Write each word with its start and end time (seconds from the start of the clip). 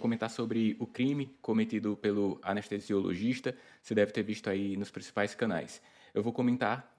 comentar 0.00 0.30
sobre 0.30 0.76
o 0.80 0.86
crime 0.86 1.36
cometido 1.40 1.96
pelo 1.96 2.40
anestesiologista, 2.42 3.54
você 3.80 3.94
deve 3.94 4.10
ter 4.12 4.22
visto 4.22 4.50
aí 4.50 4.76
nos 4.76 4.90
principais 4.90 5.34
canais. 5.34 5.80
Eu 6.12 6.22
vou 6.22 6.32
comentar 6.32 6.92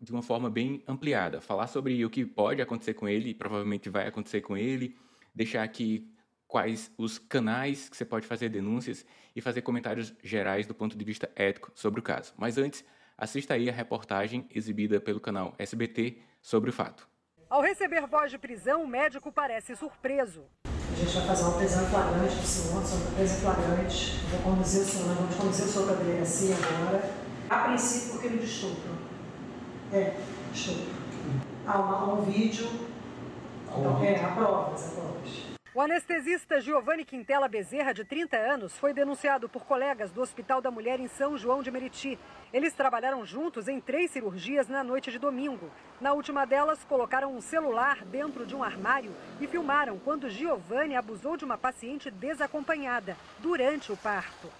de 0.00 0.12
uma 0.12 0.22
forma 0.22 0.50
bem 0.50 0.82
ampliada, 0.86 1.40
falar 1.40 1.66
sobre 1.66 2.04
o 2.04 2.10
que 2.10 2.24
pode 2.24 2.60
acontecer 2.60 2.94
com 2.94 3.08
ele, 3.08 3.34
provavelmente 3.34 3.88
vai 3.88 4.06
acontecer 4.06 4.40
com 4.42 4.56
ele, 4.56 4.96
deixar 5.34 5.62
aqui 5.62 6.12
quais 6.46 6.90
os 6.96 7.18
canais 7.18 7.88
que 7.88 7.96
você 7.96 8.04
pode 8.04 8.26
fazer 8.26 8.48
denúncias 8.48 9.04
e 9.34 9.40
fazer 9.40 9.62
comentários 9.62 10.14
gerais 10.22 10.66
do 10.66 10.74
ponto 10.74 10.96
de 10.96 11.04
vista 11.04 11.30
ético 11.36 11.70
sobre 11.74 12.00
o 12.00 12.02
caso. 12.02 12.32
Mas 12.36 12.58
antes, 12.58 12.84
assista 13.16 13.54
aí 13.54 13.68
a 13.68 13.72
reportagem 13.72 14.48
exibida 14.54 15.00
pelo 15.00 15.20
canal 15.20 15.54
SBT 15.58 16.18
sobre 16.40 16.70
o 16.70 16.72
fato. 16.72 17.08
Ao 17.50 17.60
receber 17.62 18.06
voz 18.06 18.30
de 18.30 18.38
prisão, 18.38 18.82
o 18.82 18.88
médico 18.88 19.32
parece 19.32 19.74
surpreso. 19.74 20.44
A 20.98 21.00
gente 21.00 21.14
vai 21.14 21.26
fazer 21.28 21.42
uma 21.44 21.52
prisão 21.52 21.86
flagrante 21.86 22.34
do 22.34 22.46
senhor, 22.46 22.84
sobre 22.84 23.14
prisão 23.14 23.36
flagrante. 23.38 24.20
Vou 24.32 24.40
conduzir 24.40 24.82
o 24.82 24.84
senhor, 24.84 25.06
nós 25.06 25.16
vamos 25.18 25.36
conduzir 25.36 25.64
o 25.64 25.68
senhor 25.68 25.86
para 25.86 25.94
a 25.94 25.98
delegacia 25.98 26.56
agora. 26.56 27.10
A 27.48 27.56
princípio, 27.68 28.10
por 28.10 28.20
crime 28.20 28.38
de 28.38 28.46
estupro. 28.46 28.90
É, 29.92 30.16
estupro. 30.52 30.92
Há, 31.64 31.78
uma, 31.78 31.98
há 31.98 32.14
um 32.14 32.22
vídeo. 32.22 32.68
Então, 33.68 34.02
é, 34.02 34.24
há 34.24 34.28
provas, 34.32 34.86
há 34.86 34.88
provas. 34.88 35.57
O 35.78 35.80
anestesista 35.80 36.60
Giovanni 36.60 37.04
Quintela 37.04 37.46
Bezerra, 37.46 37.94
de 37.94 38.04
30 38.04 38.36
anos, 38.36 38.76
foi 38.76 38.92
denunciado 38.92 39.48
por 39.48 39.64
colegas 39.64 40.10
do 40.10 40.20
Hospital 40.20 40.60
da 40.60 40.72
Mulher 40.72 40.98
em 40.98 41.06
São 41.06 41.38
João 41.38 41.62
de 41.62 41.70
Meriti. 41.70 42.18
Eles 42.52 42.74
trabalharam 42.74 43.24
juntos 43.24 43.68
em 43.68 43.80
três 43.80 44.10
cirurgias 44.10 44.66
na 44.66 44.82
noite 44.82 45.12
de 45.12 45.20
domingo. 45.20 45.70
Na 46.00 46.12
última 46.14 46.44
delas, 46.44 46.82
colocaram 46.82 47.32
um 47.32 47.40
celular 47.40 48.04
dentro 48.04 48.44
de 48.44 48.56
um 48.56 48.64
armário 48.64 49.14
e 49.40 49.46
filmaram 49.46 50.00
quando 50.00 50.28
Giovanni 50.28 50.96
abusou 50.96 51.36
de 51.36 51.44
uma 51.44 51.56
paciente 51.56 52.10
desacompanhada 52.10 53.16
durante 53.38 53.92
o 53.92 53.96
parto. 53.96 54.50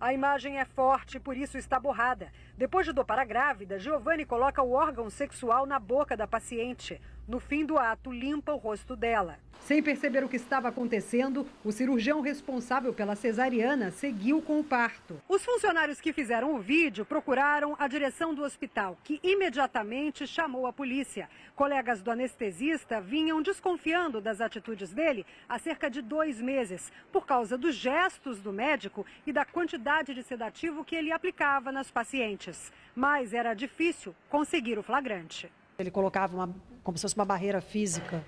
A 0.00 0.14
imagem 0.14 0.58
é 0.58 0.64
forte, 0.64 1.20
por 1.20 1.36
isso 1.36 1.58
está 1.58 1.78
borrada. 1.78 2.32
Depois 2.56 2.86
de 2.86 2.92
dopar 2.92 3.18
a 3.18 3.24
grávida, 3.24 3.78
Giovanni 3.78 4.24
coloca 4.24 4.62
o 4.62 4.72
órgão 4.72 5.10
sexual 5.10 5.66
na 5.66 5.78
boca 5.78 6.16
da 6.16 6.26
paciente. 6.26 6.98
No 7.32 7.40
fim 7.40 7.64
do 7.64 7.78
ato, 7.78 8.12
limpa 8.12 8.52
o 8.52 8.58
rosto 8.58 8.94
dela. 8.94 9.38
Sem 9.60 9.82
perceber 9.82 10.22
o 10.22 10.28
que 10.28 10.36
estava 10.36 10.68
acontecendo, 10.68 11.48
o 11.64 11.72
cirurgião 11.72 12.20
responsável 12.20 12.92
pela 12.92 13.16
cesariana 13.16 13.90
seguiu 13.90 14.42
com 14.42 14.60
o 14.60 14.64
parto. 14.64 15.18
Os 15.26 15.42
funcionários 15.42 15.98
que 15.98 16.12
fizeram 16.12 16.54
o 16.54 16.58
vídeo 16.58 17.06
procuraram 17.06 17.74
a 17.78 17.88
direção 17.88 18.34
do 18.34 18.42
hospital, 18.42 18.98
que 19.02 19.18
imediatamente 19.22 20.26
chamou 20.26 20.66
a 20.66 20.74
polícia. 20.74 21.26
Colegas 21.56 22.02
do 22.02 22.10
anestesista 22.10 23.00
vinham 23.00 23.40
desconfiando 23.40 24.20
das 24.20 24.42
atitudes 24.42 24.92
dele 24.92 25.24
há 25.48 25.58
cerca 25.58 25.88
de 25.88 26.02
dois 26.02 26.38
meses, 26.38 26.92
por 27.10 27.24
causa 27.24 27.56
dos 27.56 27.74
gestos 27.74 28.42
do 28.42 28.52
médico 28.52 29.06
e 29.26 29.32
da 29.32 29.46
quantidade 29.46 30.12
de 30.12 30.22
sedativo 30.22 30.84
que 30.84 30.94
ele 30.94 31.10
aplicava 31.10 31.72
nas 31.72 31.90
pacientes. 31.90 32.70
Mas 32.94 33.32
era 33.32 33.54
difícil 33.54 34.14
conseguir 34.28 34.78
o 34.78 34.82
flagrante. 34.82 35.50
Ele 35.78 35.90
colocava 35.90 36.36
uma, 36.36 36.54
como 36.82 36.96
se 36.96 37.02
fosse 37.02 37.14
uma 37.14 37.24
barreira 37.24 37.60
física 37.60 38.24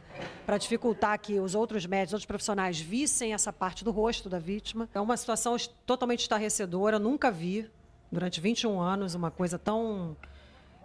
para 0.46 0.58
dificultar 0.58 1.18
que 1.18 1.38
os 1.38 1.54
outros 1.54 1.86
médicos, 1.86 2.14
outros 2.14 2.26
profissionais 2.26 2.80
vissem 2.80 3.34
essa 3.34 3.52
parte 3.52 3.84
do 3.84 3.90
rosto 3.90 4.28
da 4.28 4.38
vítima. 4.38 4.88
É 4.94 5.00
uma 5.00 5.16
situação 5.16 5.56
totalmente 5.86 6.20
estarrecedora, 6.20 6.98
nunca 6.98 7.30
vi 7.30 7.70
durante 8.10 8.40
21 8.40 8.80
anos 8.80 9.14
uma 9.14 9.30
coisa 9.30 9.58
tão 9.58 10.16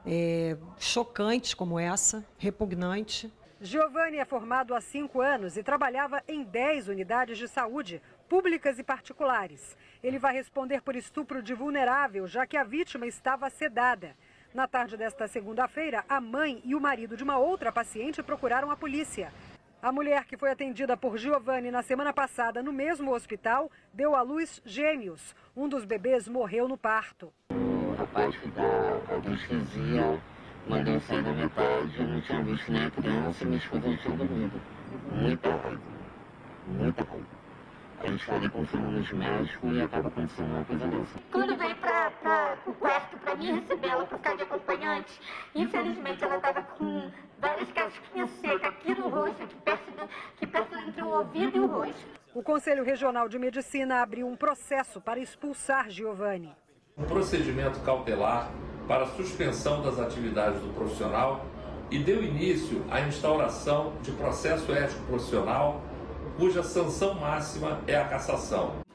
é, 0.05 0.57
chocante 0.79 1.55
como 1.55 1.79
essa, 1.79 2.25
repugnante. 2.37 3.31
Giovanni 3.61 4.17
é 4.17 4.25
formado 4.25 4.73
há 4.73 4.79
cinco 4.79 5.19
anos 5.19 5.57
e 5.57 5.63
trabalhava 5.63 6.23
em 6.27 6.43
10 6.43 6.87
unidades 6.87 7.37
de 7.37 7.47
saúde, 7.47 8.01
públicas 8.29 8.79
e 8.79 8.83
particulares. 8.83 9.75
Ele 10.01 10.17
vai 10.17 10.33
responder 10.33 10.81
por 10.81 10.95
estupro 10.95 11.43
de 11.43 11.53
vulnerável, 11.53 12.25
já 12.25 12.47
que 12.47 12.55
a 12.55 12.63
vítima 12.63 13.05
estava 13.05 13.49
sedada. 13.49 14.15
Na 14.53 14.67
tarde 14.67 14.97
desta 14.97 15.27
segunda-feira, 15.27 16.03
a 16.09 16.19
mãe 16.19 16.59
e 16.65 16.73
o 16.73 16.81
marido 16.81 17.15
de 17.15 17.23
uma 17.23 17.37
outra 17.37 17.71
paciente 17.71 18.23
procuraram 18.23 18.71
a 18.71 18.75
polícia. 18.75 19.31
A 19.79 19.91
mulher 19.91 20.25
que 20.25 20.35
foi 20.35 20.49
atendida 20.49 20.97
por 20.97 21.17
Giovanni 21.19 21.69
na 21.69 21.83
semana 21.83 22.11
passada 22.11 22.63
no 22.63 22.73
mesmo 22.73 23.13
hospital 23.13 23.71
deu 23.93 24.15
à 24.15 24.23
luz 24.23 24.59
gêmeos. 24.65 25.35
Um 25.55 25.69
dos 25.69 25.85
bebês 25.85 26.27
morreu 26.27 26.67
no 26.67 26.77
parto. 26.77 27.31
O 27.51 27.95
rapaz 27.95 28.35
que 28.37 28.49
dá 28.49 28.63
a 28.63 29.15
anestesia 29.15 30.19
mandou 30.67 30.99
sair 31.01 31.23
da 31.23 31.31
metade, 31.31 31.99
eu 31.99 32.07
não 32.07 32.21
tinha 32.21 32.43
visto 32.43 32.71
nem 32.71 32.85
a 32.85 32.91
criança, 32.91 33.45
minha 33.45 33.57
esposa 33.57 33.97
tinha 33.97 34.17
dormido. 34.17 34.61
Muita 35.11 35.49
raiva, 35.49 35.81
muita 36.67 37.03
raiva 37.03 37.39
a 38.01 38.07
gente 38.07 38.25
fala 38.25 38.49
com 38.49 38.61
os 38.61 39.11
médicos 39.11 39.75
e 39.75 39.81
acaba 39.81 40.07
acontecendo 40.07 40.51
uma 40.51 40.63
coisa 40.63 40.87
dessa. 40.87 41.19
Quando 41.31 41.57
pra, 41.57 41.75
o 42.65 42.73
quarto 42.73 43.17
pra 43.17 43.35
mim 43.35 43.59
receber 43.59 43.87
ela 43.87 44.05
por 44.05 44.17
ficar 44.17 44.35
de 44.35 44.43
acompanhante, 44.43 45.19
infelizmente 45.55 46.23
ela 46.23 46.39
tava 46.39 46.61
com 46.61 47.11
várias 47.39 47.71
casquinhas 47.71 48.29
secas 48.41 48.63
aqui 48.63 48.93
no 48.93 49.09
rosto, 49.09 49.43
aqui 49.43 49.55
perto, 49.55 49.91
do, 49.91 50.03
aqui 50.03 50.47
perto 50.47 50.75
entre 50.77 51.01
o 51.01 51.09
ouvido 51.09 51.57
e 51.57 51.59
o 51.59 51.67
rosto. 51.67 52.19
O 52.33 52.43
Conselho 52.43 52.83
Regional 52.83 53.27
de 53.27 53.39
Medicina 53.39 54.01
abriu 54.01 54.27
um 54.27 54.35
processo 54.35 55.01
para 55.01 55.19
expulsar 55.19 55.89
Giovanni. 55.89 56.55
Um 56.97 57.05
procedimento 57.05 57.79
cautelar 57.81 58.51
para 58.87 59.05
suspensão 59.07 59.81
das 59.81 59.99
atividades 59.99 60.61
do 60.61 60.73
profissional 60.73 61.45
e 61.89 61.99
deu 61.99 62.23
início 62.23 62.85
à 62.91 63.01
instauração 63.01 63.93
de 64.01 64.11
processo 64.11 64.71
ético 64.71 65.01
profissional 65.05 65.81
cuja 66.37 66.63
sanção 66.63 67.15
máxima 67.15 67.81
é 67.85 67.95
a 67.95 68.07
cassação. 68.07 68.88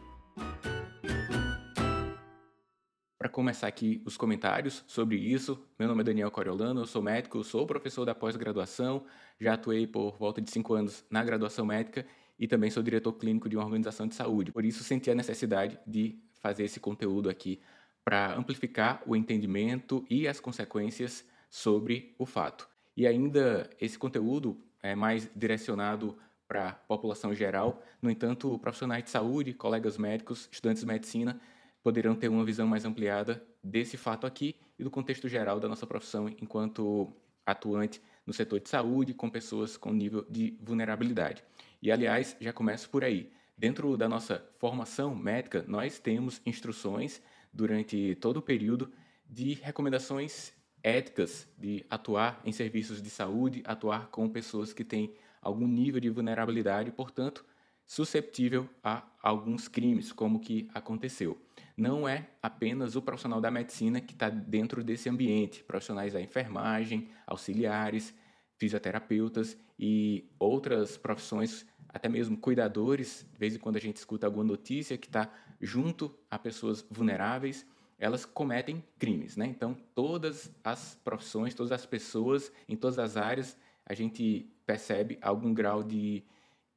Começar 3.34 3.66
aqui 3.66 4.00
os 4.06 4.16
comentários 4.16 4.84
sobre 4.86 5.16
isso, 5.16 5.58
meu 5.76 5.88
nome 5.88 6.02
é 6.02 6.04
Daniel 6.04 6.30
Coriolano, 6.30 6.82
eu 6.82 6.86
sou 6.86 7.02
médico, 7.02 7.42
sou 7.42 7.66
professor 7.66 8.04
da 8.04 8.14
pós-graduação, 8.14 9.04
já 9.40 9.54
atuei 9.54 9.88
por 9.88 10.16
volta 10.16 10.40
de 10.40 10.48
cinco 10.52 10.72
anos 10.72 11.04
na 11.10 11.24
graduação 11.24 11.66
médica 11.66 12.06
e 12.38 12.46
também 12.46 12.70
sou 12.70 12.80
diretor 12.80 13.12
clínico 13.14 13.48
de 13.48 13.56
uma 13.56 13.64
organização 13.64 14.06
de 14.06 14.14
saúde. 14.14 14.52
Por 14.52 14.64
isso, 14.64 14.84
senti 14.84 15.10
a 15.10 15.16
necessidade 15.16 15.76
de 15.84 16.16
fazer 16.40 16.62
esse 16.62 16.78
conteúdo 16.78 17.28
aqui 17.28 17.60
para 18.04 18.38
amplificar 18.38 19.02
o 19.04 19.16
entendimento 19.16 20.06
e 20.08 20.28
as 20.28 20.38
consequências 20.38 21.28
sobre 21.50 22.14
o 22.16 22.24
fato. 22.24 22.68
E 22.96 23.04
ainda 23.04 23.68
esse 23.80 23.98
conteúdo 23.98 24.62
é 24.80 24.94
mais 24.94 25.28
direcionado 25.34 26.16
para 26.46 26.68
a 26.68 26.72
população 26.72 27.34
geral. 27.34 27.82
No 28.00 28.08
entanto, 28.08 28.56
profissionais 28.60 29.02
de 29.02 29.10
saúde, 29.10 29.52
colegas 29.54 29.98
médicos, 29.98 30.48
estudantes 30.52 30.82
de 30.82 30.86
medicina 30.86 31.40
poderão 31.84 32.16
ter 32.16 32.28
uma 32.28 32.44
visão 32.44 32.66
mais 32.66 32.86
ampliada 32.86 33.44
desse 33.62 33.98
fato 33.98 34.26
aqui 34.26 34.56
e 34.78 34.82
do 34.82 34.90
contexto 34.90 35.28
geral 35.28 35.60
da 35.60 35.68
nossa 35.68 35.86
profissão 35.86 36.26
enquanto 36.40 37.12
atuante 37.44 38.00
no 38.26 38.32
setor 38.32 38.58
de 38.58 38.70
saúde 38.70 39.12
com 39.12 39.28
pessoas 39.28 39.76
com 39.76 39.92
nível 39.92 40.24
de 40.30 40.56
vulnerabilidade. 40.62 41.44
E 41.82 41.92
aliás, 41.92 42.34
já 42.40 42.54
começo 42.54 42.88
por 42.88 43.04
aí. 43.04 43.30
Dentro 43.56 43.98
da 43.98 44.08
nossa 44.08 44.42
formação 44.58 45.14
médica, 45.14 45.62
nós 45.68 45.98
temos 45.98 46.40
instruções 46.46 47.20
durante 47.52 48.14
todo 48.14 48.38
o 48.38 48.42
período 48.42 48.90
de 49.28 49.52
recomendações 49.52 50.54
éticas 50.82 51.46
de 51.58 51.84
atuar 51.90 52.40
em 52.46 52.50
serviços 52.50 53.02
de 53.02 53.10
saúde, 53.10 53.62
atuar 53.66 54.08
com 54.08 54.26
pessoas 54.28 54.72
que 54.72 54.84
têm 54.84 55.14
algum 55.42 55.68
nível 55.68 56.00
de 56.00 56.08
vulnerabilidade, 56.08 56.90
portanto, 56.90 57.44
susceptível 57.84 58.68
a 58.82 59.06
alguns 59.22 59.68
crimes, 59.68 60.12
como 60.12 60.40
que 60.40 60.68
aconteceu. 60.72 61.43
Não 61.76 62.08
é 62.08 62.28
apenas 62.40 62.94
o 62.94 63.02
profissional 63.02 63.40
da 63.40 63.50
medicina 63.50 64.00
que 64.00 64.12
está 64.12 64.30
dentro 64.30 64.84
desse 64.84 65.08
ambiente, 65.08 65.64
profissionais 65.64 66.12
da 66.12 66.20
enfermagem, 66.20 67.08
auxiliares, 67.26 68.14
fisioterapeutas 68.56 69.56
e 69.78 70.30
outras 70.38 70.96
profissões, 70.96 71.66
até 71.88 72.08
mesmo 72.08 72.36
cuidadores. 72.36 73.26
De 73.32 73.38
vez 73.38 73.56
em 73.56 73.58
quando 73.58 73.76
a 73.76 73.80
gente 73.80 73.96
escuta 73.96 74.26
alguma 74.26 74.44
notícia 74.44 74.96
que 74.96 75.08
está 75.08 75.28
junto 75.60 76.16
a 76.30 76.38
pessoas 76.38 76.86
vulneráveis, 76.88 77.66
elas 77.98 78.24
cometem 78.24 78.82
crimes, 78.98 79.36
né? 79.36 79.46
Então, 79.46 79.76
todas 79.94 80.52
as 80.62 80.94
profissões, 81.04 81.54
todas 81.54 81.72
as 81.72 81.86
pessoas, 81.86 82.52
em 82.68 82.76
todas 82.76 82.98
as 82.98 83.16
áreas, 83.16 83.56
a 83.86 83.94
gente 83.94 84.48
percebe 84.66 85.18
algum 85.20 85.52
grau 85.52 85.82
de 85.82 86.22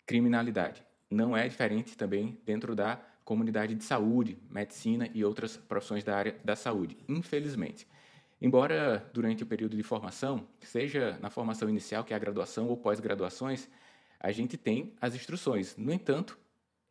criminalidade. 0.05 0.83
Não 1.09 1.35
é 1.35 1.47
diferente 1.47 1.95
também 1.95 2.39
dentro 2.45 2.75
da 2.75 3.01
comunidade 3.27 3.75
de 3.75 3.83
saúde, 3.83 4.37
medicina 4.49 5.09
e 5.13 5.21
outras 5.21 5.57
profissões 5.57 6.01
da 6.01 6.15
área 6.15 6.39
da 6.45 6.55
saúde, 6.55 6.95
infelizmente. 7.09 7.85
Embora 8.41 9.05
durante 9.13 9.43
o 9.43 9.45
período 9.45 9.75
de 9.75 9.83
formação, 9.83 10.47
seja 10.61 11.19
na 11.21 11.29
formação 11.29 11.69
inicial, 11.69 12.05
que 12.05 12.13
é 12.13 12.15
a 12.15 12.19
graduação 12.19 12.69
ou 12.69 12.77
pós-graduações, 12.77 13.69
a 14.17 14.31
gente 14.31 14.55
tem 14.55 14.93
as 15.01 15.13
instruções. 15.13 15.75
No 15.75 15.91
entanto, 15.91 16.39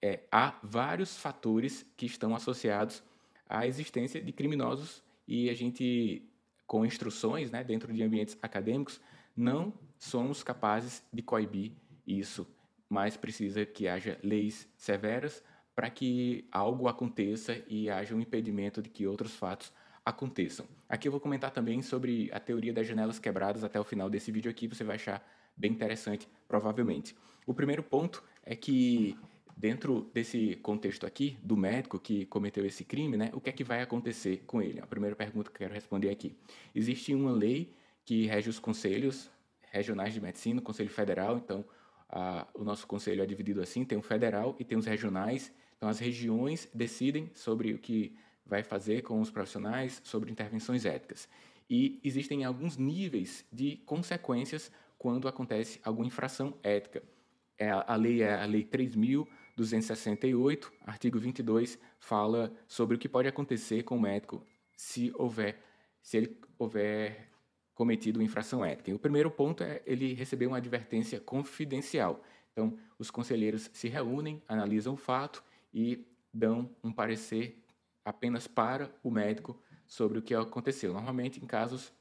é, 0.03 0.25
há 0.31 0.59
vários 0.63 1.17
fatores 1.17 1.87
que 1.97 2.05
estão 2.05 2.37
associados 2.37 3.03
à 3.49 3.67
existência 3.67 4.21
de 4.21 4.31
criminosos 4.31 5.03
e 5.27 5.49
a 5.49 5.55
gente, 5.55 6.23
com 6.67 6.85
instruções 6.85 7.51
né, 7.51 7.65
dentro 7.65 7.91
de 7.95 8.03
ambientes 8.03 8.37
acadêmicos, 8.43 9.01
não 9.35 9.73
somos 9.99 10.43
capazes 10.43 11.03
de 11.11 11.23
coibir 11.23 11.73
isso, 12.07 12.47
mas 12.91 13.17
precisa 13.17 13.65
que 13.65 13.89
haja 13.89 14.19
leis 14.23 14.69
severas 14.77 15.43
para 15.77 15.91
que 15.91 16.49
algo 16.51 16.89
aconteça 16.89 17.63
e 17.69 17.91
haja 17.91 18.15
um 18.15 18.21
impedimento 18.21 18.81
de 18.81 18.89
que 18.89 19.07
outros 19.07 19.37
fatos 19.37 19.71
aconteçam. 20.03 20.67
Aqui 20.89 21.07
eu 21.07 21.13
vou 21.13 21.21
comentar 21.21 21.51
também 21.51 21.83
sobre 21.83 22.31
a 22.33 22.41
teoria 22.41 22.73
das 22.73 22.87
janelas 22.87 23.19
quebradas 23.19 23.63
até 23.63 23.79
o 23.79 23.85
final 23.85 24.09
desse 24.09 24.33
vídeo 24.33 24.51
aqui, 24.51 24.67
você 24.67 24.83
vai 24.83 24.97
achar 24.97 25.23
bem 25.55 25.71
interessante, 25.71 26.27
provavelmente. 26.49 27.15
O 27.47 27.53
primeiro 27.53 27.83
ponto 27.83 28.25
é 28.43 28.57
que 28.57 29.19
dentro 29.55 30.11
desse 30.15 30.57
contexto 30.57 31.05
aqui 31.05 31.37
do 31.43 31.57
médico 31.57 31.99
que 31.99 32.25
cometeu 32.27 32.65
esse 32.65 32.85
crime, 32.85 33.17
né, 33.17 33.31
o 33.35 33.41
que 33.41 33.51
é 33.51 33.53
que 33.53 33.65
vai 33.65 33.83
acontecer 33.83 34.45
com 34.47 34.63
ele? 34.63 34.81
A 34.81 34.87
primeira 34.87 35.15
pergunta 35.15 35.51
que 35.51 35.57
eu 35.57 35.61
quero 35.61 35.75
responder 35.75 36.09
aqui. 36.09 36.35
Existe 36.75 37.15
uma 37.15 37.33
lei 37.33 37.75
que 38.05 38.27
rege 38.27 38.49
os 38.49 38.59
conselhos 38.59 39.31
regionais 39.71 40.15
de 40.15 40.21
medicina, 40.21 40.61
o 40.61 40.63
Conselho 40.63 40.89
Federal, 40.89 41.37
então 41.37 41.65
a, 42.09 42.47
o 42.55 42.65
nosso 42.65 42.87
conselho 42.87 43.23
é 43.23 43.27
dividido 43.27 43.61
assim, 43.61 43.85
tem 43.85 43.99
o 43.99 44.03
federal 44.03 44.57
e 44.59 44.65
tem 44.65 44.79
os 44.79 44.87
regionais. 44.87 45.53
Então 45.77 45.89
as 45.89 45.99
regiões 45.99 46.69
decidem 46.75 47.31
sobre 47.35 47.73
o 47.73 47.79
que 47.79 48.15
vai 48.45 48.63
fazer 48.63 49.03
com 49.03 49.21
os 49.21 49.31
profissionais 49.31 50.01
sobre 50.05 50.31
intervenções 50.31 50.85
éticas. 50.85 51.29
E 51.69 52.01
existem 52.05 52.45
alguns 52.45 52.77
níveis 52.77 53.45
de 53.53 53.79
consequências 53.79 54.71
quando 54.97 55.27
acontece 55.27 55.81
alguma 55.85 56.07
infração 56.07 56.55
ética. 56.63 57.03
É, 57.59 57.71
a 57.71 57.97
lei 57.97 58.23
é 58.23 58.35
a 58.35 58.45
Lei 58.45 58.65
3.268, 58.65 60.71
artigo 60.85 61.19
22, 61.19 61.79
fala 61.99 62.53
sobre 62.69 62.97
o 62.97 62.99
que 62.99 63.09
pode 63.09 63.27
acontecer 63.27 63.83
com 63.83 63.97
o 63.97 64.01
médico 64.01 64.45
se 64.77 65.11
houver, 65.15 65.59
se 66.03 66.19
ele 66.19 66.39
houver 66.59 67.31
cometido 67.75 68.23
infração 68.23 68.63
ética. 68.65 68.91
E 68.91 68.95
o 68.95 68.99
primeiro 68.99 69.31
ponto 69.31 69.63
é 69.63 69.83
ele 69.87 70.15
receber 70.15 70.47
uma 70.47 70.59
advertência 70.59 71.19
confidencial. 71.19 72.23
Então, 72.53 72.79
os 72.99 73.11
conselheiros 73.11 73.71
se 73.73 73.89
reúnem, 73.89 74.43
analisam 74.49 74.95
o 74.95 74.97
fato 74.97 75.43
e 75.77 76.09
dão 76.33 76.75
um 76.83 76.91
parecer 76.91 77.63
apenas 78.03 78.47
para 78.47 78.91
o 79.05 79.11
médico 79.11 79.61
sobre 79.87 80.19
o 80.19 80.23
que 80.23 80.35
aconteceu. 80.35 80.95
Normalmente 80.95 81.39
em 81.39 81.47
casos 81.47 81.93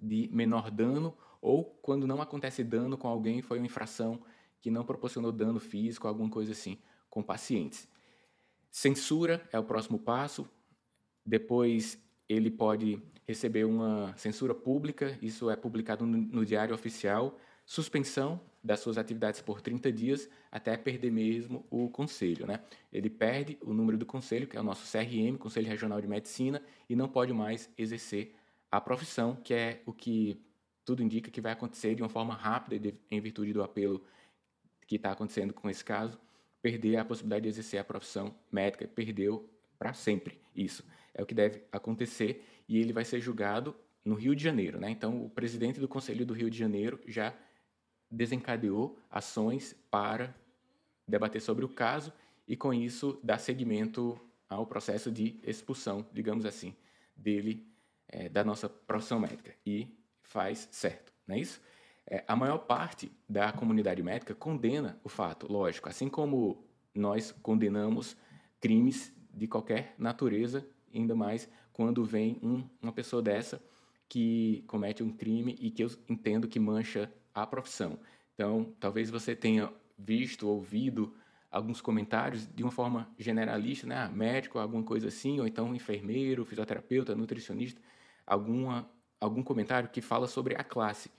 de 0.00 0.28
menor 0.32 0.68
dano 0.68 1.16
ou 1.40 1.64
quando 1.80 2.08
não 2.08 2.20
acontece 2.20 2.64
dano 2.64 2.98
com 2.98 3.06
alguém, 3.06 3.40
foi 3.40 3.58
uma 3.58 3.66
infração 3.66 4.20
que 4.60 4.68
não 4.68 4.84
proporcionou 4.84 5.30
dano 5.30 5.60
físico, 5.60 6.08
alguma 6.08 6.28
coisa 6.28 6.50
assim, 6.50 6.78
com 7.08 7.22
pacientes. 7.22 7.86
Censura 8.68 9.46
é 9.52 9.58
o 9.58 9.64
próximo 9.64 9.98
passo. 9.98 10.48
Depois 11.24 12.02
ele 12.28 12.50
pode 12.50 13.00
receber 13.28 13.64
uma 13.64 14.16
censura 14.16 14.54
pública, 14.54 15.16
isso 15.22 15.48
é 15.48 15.54
publicado 15.54 16.04
no, 16.04 16.44
Diário 16.44 16.74
Oficial. 16.74 17.38
Suspensão 17.64 18.40
das 18.62 18.80
suas 18.80 18.96
atividades 18.98 19.40
por 19.40 19.60
30 19.60 19.92
dias 19.92 20.28
até 20.50 20.76
perder 20.76 21.10
mesmo 21.10 21.66
o 21.70 21.88
conselho. 21.88 22.46
Né? 22.46 22.60
Ele 22.92 23.10
perde 23.10 23.58
o 23.60 23.72
número 23.72 23.98
do 23.98 24.06
conselho, 24.06 24.46
que 24.46 24.56
é 24.56 24.60
o 24.60 24.64
nosso 24.64 24.90
CRM, 24.90 25.36
Conselho 25.38 25.68
Regional 25.68 26.00
de 26.00 26.08
Medicina, 26.08 26.62
e 26.88 26.96
não 26.96 27.08
pode 27.08 27.32
mais 27.32 27.70
exercer 27.76 28.34
a 28.70 28.80
profissão, 28.80 29.36
que 29.36 29.54
é 29.54 29.82
o 29.86 29.92
que 29.92 30.40
tudo 30.84 31.02
indica 31.02 31.30
que 31.30 31.40
vai 31.40 31.52
acontecer 31.52 31.94
de 31.94 32.02
uma 32.02 32.08
forma 32.08 32.34
rápida, 32.34 32.94
em 33.10 33.20
virtude 33.20 33.52
do 33.52 33.62
apelo 33.62 34.02
que 34.86 34.96
está 34.96 35.12
acontecendo 35.12 35.54
com 35.54 35.68
esse 35.70 35.84
caso, 35.84 36.18
perder 36.60 36.96
a 36.96 37.04
possibilidade 37.04 37.42
de 37.42 37.48
exercer 37.48 37.80
a 37.80 37.84
profissão 37.84 38.34
médica, 38.50 38.86
perdeu 38.86 39.48
para 39.78 39.92
sempre 39.92 40.38
isso. 40.54 40.84
É 41.14 41.22
o 41.22 41.26
que 41.26 41.34
deve 41.34 41.62
acontecer 41.70 42.44
e 42.68 42.78
ele 42.78 42.92
vai 42.92 43.04
ser 43.04 43.20
julgado 43.20 43.74
no 44.04 44.14
Rio 44.14 44.34
de 44.34 44.42
Janeiro. 44.42 44.78
Né? 44.78 44.90
Então, 44.90 45.24
o 45.24 45.30
presidente 45.30 45.80
do 45.80 45.88
Conselho 45.88 46.26
do 46.26 46.34
Rio 46.34 46.50
de 46.50 46.58
Janeiro 46.58 47.00
já 47.06 47.34
desencadeou 48.10 48.98
ações 49.10 49.74
para 49.90 50.34
debater 51.06 51.40
sobre 51.40 51.64
o 51.64 51.68
caso 51.68 52.12
e, 52.46 52.56
com 52.56 52.72
isso, 52.72 53.18
dar 53.22 53.38
seguimento 53.38 54.18
ao 54.48 54.66
processo 54.66 55.10
de 55.10 55.38
expulsão, 55.42 56.06
digamos 56.12 56.44
assim, 56.44 56.74
dele 57.16 57.66
é, 58.08 58.28
da 58.28 58.44
nossa 58.44 58.68
profissão 58.68 59.18
médica. 59.18 59.54
E 59.66 59.88
faz 60.22 60.68
certo, 60.70 61.12
não 61.26 61.36
é 61.36 61.40
isso? 61.40 61.60
É, 62.06 62.22
a 62.28 62.36
maior 62.36 62.58
parte 62.58 63.10
da 63.28 63.50
comunidade 63.52 64.02
médica 64.02 64.34
condena 64.34 65.00
o 65.02 65.08
fato, 65.08 65.50
lógico, 65.50 65.88
assim 65.88 66.08
como 66.08 66.64
nós 66.94 67.32
condenamos 67.42 68.16
crimes 68.60 69.12
de 69.32 69.46
qualquer 69.46 69.94
natureza, 69.98 70.66
ainda 70.94 71.14
mais 71.14 71.48
quando 71.72 72.04
vem 72.04 72.38
um, 72.42 72.68
uma 72.80 72.92
pessoa 72.92 73.20
dessa 73.20 73.60
que 74.08 74.62
comete 74.66 75.02
um 75.02 75.10
crime 75.10 75.56
e 75.58 75.70
que 75.70 75.82
eu 75.82 75.90
entendo 76.08 76.46
que 76.46 76.60
mancha 76.60 77.12
a 77.34 77.46
profissão. 77.46 77.98
Então, 78.34 78.72
talvez 78.78 79.10
você 79.10 79.34
tenha 79.34 79.72
visto, 79.98 80.48
ouvido 80.48 81.14
alguns 81.50 81.80
comentários 81.80 82.48
de 82.52 82.62
uma 82.64 82.72
forma 82.72 83.08
generalista, 83.18 83.86
né? 83.86 83.96
Ah, 83.96 84.08
médico, 84.08 84.58
alguma 84.58 84.82
coisa 84.82 85.08
assim, 85.08 85.38
ou 85.38 85.46
então 85.46 85.74
enfermeiro, 85.74 86.44
fisioterapeuta, 86.44 87.14
nutricionista, 87.14 87.80
alguma, 88.26 88.90
algum 89.20 89.42
comentário 89.42 89.88
que 89.88 90.00
fala 90.00 90.26
sobre 90.26 90.56
a 90.56 90.64
classe. 90.64 91.10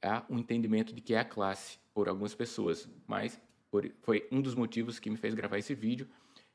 Há 0.00 0.24
um 0.30 0.38
entendimento 0.38 0.94
de 0.94 1.00
que 1.00 1.14
é 1.14 1.18
a 1.18 1.24
classe 1.24 1.78
por 1.92 2.08
algumas 2.08 2.34
pessoas, 2.34 2.88
mas 3.06 3.38
por, 3.70 3.90
foi 4.00 4.26
um 4.32 4.40
dos 4.40 4.54
motivos 4.54 4.98
que 4.98 5.10
me 5.10 5.16
fez 5.16 5.34
gravar 5.34 5.58
esse 5.58 5.74
vídeo, 5.74 6.08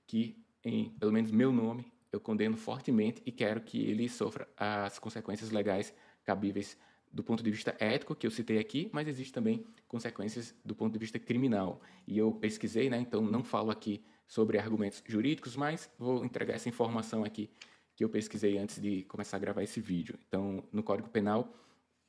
que 0.08 0.36
em 0.64 0.90
pelo 0.90 1.12
menos 1.12 1.30
meu 1.30 1.52
nome 1.52 1.86
eu 2.12 2.20
condeno 2.20 2.58
fortemente 2.58 3.22
e 3.24 3.32
quero 3.32 3.62
que 3.62 3.86
ele 3.86 4.10
sofra 4.10 4.48
as 4.58 4.98
consequências 4.98 5.52
legais 5.52 5.94
cabíveis 6.24 6.76
do 7.12 7.24
ponto 7.24 7.44
de 7.44 7.50
vista 7.50 7.76
ético, 7.80 8.16
que 8.16 8.28
eu 8.28 8.32
citei 8.32 8.60
aqui, 8.60 8.90
mas 8.94 9.08
existe 9.08 9.34
também 9.34 9.66
consequências 9.88 10.54
do 10.64 10.76
ponto 10.76 10.94
de 10.94 11.00
vista 11.00 11.18
criminal. 11.18 11.82
E 12.06 12.18
eu 12.18 12.32
pesquisei, 12.32 12.90
né, 12.90 13.00
então 13.00 13.22
não 13.22 13.44
falo 13.44 13.72
aqui 13.72 14.04
sobre 14.28 14.58
argumentos 14.58 15.02
jurídicos, 15.06 15.56
mas 15.56 15.90
vou 15.98 16.24
entregar 16.24 16.56
essa 16.56 16.70
informação 16.70 17.24
aqui 17.24 17.50
que 17.96 18.04
eu 18.04 18.10
pesquisei 18.10 18.58
antes 18.58 18.80
de 18.80 19.04
começar 19.06 19.38
a 19.38 19.40
gravar 19.40 19.64
esse 19.64 19.82
vídeo. 19.82 20.20
Então, 20.28 20.64
no 20.72 20.84
Código 20.84 21.10
Penal, 21.10 21.52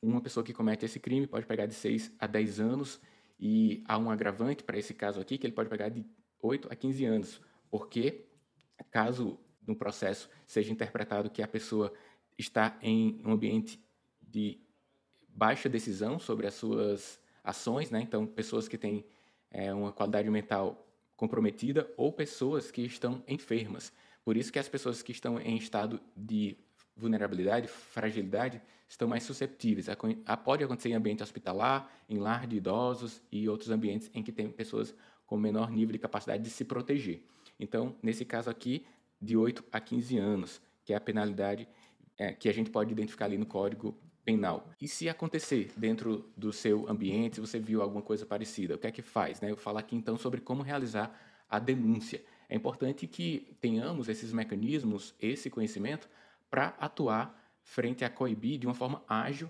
uma 0.01 0.21
pessoa 0.21 0.43
que 0.43 0.53
comete 0.53 0.85
esse 0.85 0.99
crime 0.99 1.25
pode 1.25 1.45
pegar 1.45 1.65
de 1.65 1.73
6 1.73 2.13
a 2.19 2.27
10 2.27 2.59
anos 2.59 3.01
e 3.39 3.83
há 3.87 3.97
um 3.97 4.11
agravante 4.11 4.63
para 4.63 4.77
esse 4.77 4.93
caso 4.93 5.19
aqui 5.19 5.37
que 5.37 5.47
ele 5.47 5.53
pode 5.53 5.69
pegar 5.69 5.89
de 5.89 6.05
8 6.41 6.67
a 6.71 6.75
15 6.75 7.05
anos, 7.05 7.41
porque 7.71 8.25
caso 8.91 9.39
no 9.65 9.75
processo 9.75 10.29
seja 10.45 10.71
interpretado 10.71 11.29
que 11.29 11.41
a 11.41 11.47
pessoa 11.47 11.93
está 12.37 12.77
em 12.81 13.21
um 13.25 13.31
ambiente 13.31 13.83
de 14.21 14.59
baixa 15.39 15.69
decisão 15.69 16.19
sobre 16.19 16.45
as 16.45 16.53
suas 16.53 17.17
ações, 17.41 17.89
né? 17.89 18.01
Então, 18.01 18.27
pessoas 18.27 18.67
que 18.67 18.77
têm 18.77 19.05
é, 19.49 19.73
uma 19.73 19.93
qualidade 19.93 20.29
mental 20.29 20.85
comprometida 21.15 21.89
ou 21.95 22.11
pessoas 22.11 22.69
que 22.69 22.81
estão 22.81 23.23
enfermas. 23.25 23.93
Por 24.25 24.35
isso 24.35 24.51
que 24.51 24.59
as 24.59 24.67
pessoas 24.67 25.01
que 25.01 25.13
estão 25.13 25.39
em 25.39 25.55
estado 25.55 26.01
de 26.15 26.57
vulnerabilidade, 26.93 27.69
fragilidade, 27.69 28.61
estão 28.85 29.07
mais 29.07 29.23
susceptíveis. 29.23 29.87
A, 30.25 30.35
pode 30.35 30.61
acontecer 30.61 30.89
em 30.89 30.95
ambiente 30.95 31.23
hospitalar, 31.23 31.89
em 32.09 32.17
lar 32.17 32.45
de 32.45 32.57
idosos 32.57 33.21
e 33.31 33.47
outros 33.47 33.69
ambientes 33.69 34.11
em 34.13 34.21
que 34.21 34.33
tem 34.33 34.51
pessoas 34.51 34.93
com 35.25 35.37
menor 35.37 35.71
nível 35.71 35.93
de 35.93 35.99
capacidade 35.99 36.43
de 36.43 36.49
se 36.49 36.65
proteger. 36.65 37.23
Então, 37.57 37.95
nesse 38.03 38.25
caso 38.25 38.49
aqui, 38.49 38.85
de 39.21 39.37
8 39.37 39.63
a 39.71 39.79
15 39.79 40.17
anos, 40.17 40.61
que 40.83 40.91
é 40.91 40.97
a 40.97 41.01
penalidade 41.01 41.65
é, 42.17 42.33
que 42.33 42.49
a 42.49 42.53
gente 42.53 42.69
pode 42.69 42.91
identificar 42.91 43.25
ali 43.25 43.37
no 43.37 43.45
Código 43.45 43.97
penal. 44.29 44.69
E 44.79 44.87
se 44.87 45.09
acontecer 45.09 45.71
dentro 45.75 46.23
do 46.37 46.53
seu 46.53 46.87
ambiente, 46.87 47.41
você 47.41 47.59
viu 47.59 47.81
alguma 47.81 48.03
coisa 48.03 48.27
parecida, 48.27 48.75
o 48.75 48.77
que 48.77 48.85
é 48.85 48.91
que 48.91 49.01
faz? 49.01 49.41
Né? 49.41 49.49
Eu 49.49 49.55
vou 49.55 49.63
falar 49.63 49.79
aqui 49.79 49.95
então 49.95 50.19
sobre 50.19 50.39
como 50.39 50.61
realizar 50.61 51.19
a 51.49 51.57
denúncia. 51.57 52.23
É 52.47 52.55
importante 52.55 53.07
que 53.07 53.57
tenhamos 53.59 54.07
esses 54.07 54.31
mecanismos, 54.31 55.15
esse 55.19 55.49
conhecimento, 55.49 56.07
para 56.47 56.75
atuar 56.79 57.35
frente 57.63 58.05
a 58.05 58.09
coibir 58.09 58.59
de 58.59 58.67
uma 58.67 58.75
forma 58.75 59.03
ágil 59.07 59.49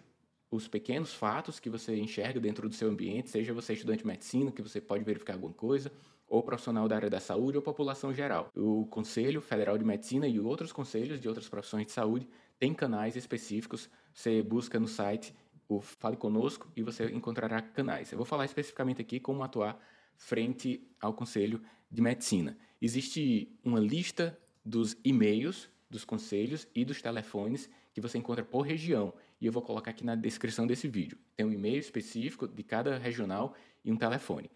os 0.50 0.68
pequenos 0.68 1.14
fatos 1.14 1.60
que 1.60 1.70
você 1.70 1.98
enxerga 1.98 2.40
dentro 2.40 2.70
do 2.70 2.74
seu 2.74 2.90
ambiente, 2.90 3.30
seja 3.30 3.54
você 3.54 3.74
estudante 3.74 4.00
de 4.00 4.08
medicina, 4.08 4.50
que 4.50 4.62
você 4.62 4.80
pode 4.80 5.04
verificar 5.04 5.34
alguma 5.34 5.54
coisa, 5.54 5.92
ou 6.30 6.44
profissional 6.44 6.88
da 6.88 6.96
área 6.96 7.10
da 7.10 7.20
saúde 7.20 7.58
ou 7.58 7.64
população 7.64 8.14
geral. 8.14 8.50
O 8.56 8.86
Conselho 8.86 9.42
Federal 9.42 9.78
de 9.78 9.84
Medicina 9.84 10.28
e 10.28 10.40
outros 10.40 10.72
conselhos 10.72 11.20
de 11.20 11.28
outras 11.28 11.50
profissões 11.50 11.88
de 11.88 11.92
saúde 11.92 12.28
têm 12.60 12.74
canais 12.74 13.16
específicos 13.16 13.90
você 14.14 14.44
busca 14.44 14.80
no 14.80 14.88
site 14.88 15.34
o 15.68 15.80
Fale 15.80 16.18
Conosco 16.18 16.70
e 16.76 16.84
você 16.84 17.06
encontrará 17.12 17.62
canais. 17.62 18.12
Eu 18.12 18.18
vou 18.18 18.26
falar 18.26 18.46
especificamente 18.46 19.02
aqui 19.02 19.20
como 19.20 19.44
atuar 19.44 19.80
frente 20.18 20.86
ao 21.00 21.14
Conselho 21.14 21.62
de 21.90 22.02
Medicina. 22.02 22.58
Existe 22.82 23.58
uma 23.64 23.80
lista 23.80 24.38
dos 24.66 24.98
e-mails 25.06 25.70
dos 25.90 26.04
conselhos 26.04 26.68
e 26.76 26.84
dos 26.84 27.02
telefones 27.02 27.70
que 27.94 28.02
você 28.02 28.18
encontra 28.18 28.44
por 28.44 28.62
região. 28.62 29.14
E 29.40 29.46
eu 29.46 29.52
vou 29.52 29.62
colocar 29.62 29.92
aqui 29.92 30.06
na 30.06 30.16
descrição 30.16 30.68
desse 30.68 30.88
vídeo. 30.88 31.18
Tem 31.36 31.46
um 31.46 31.52
e-mail 31.54 31.80
específico 31.80 32.48
de 32.48 32.64
cada 32.64 32.98
regional 32.98 33.56
e 33.84 33.92
um 33.92 33.96
telefone. 33.96 34.52